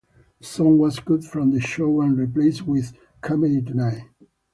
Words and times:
The 0.39 0.45
song 0.47 0.79
was 0.79 0.97
cut 0.99 1.23
from 1.23 1.51
the 1.51 1.59
show 1.61 2.01
and 2.01 2.17
replaced 2.17 2.65
with 2.65 2.93
Comedy 3.21 3.61
Tonight. 3.61 4.05